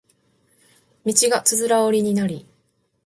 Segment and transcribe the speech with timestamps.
[1.05, 2.47] 道がつづら折りになり